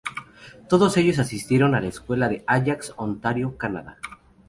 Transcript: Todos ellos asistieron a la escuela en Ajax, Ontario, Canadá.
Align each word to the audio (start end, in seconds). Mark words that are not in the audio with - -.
Todos 0.67 0.97
ellos 0.97 1.19
asistieron 1.19 1.75
a 1.75 1.79
la 1.79 1.89
escuela 1.89 2.25
en 2.25 2.43
Ajax, 2.47 2.91
Ontario, 2.97 3.55
Canadá. 3.59 3.97